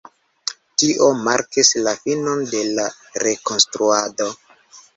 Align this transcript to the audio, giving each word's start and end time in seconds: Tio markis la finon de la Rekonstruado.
Tio 0.83 1.09
markis 1.27 1.69
la 1.89 1.93
finon 2.01 2.43
de 2.55 2.65
la 2.81 2.89
Rekonstruado. 3.27 4.33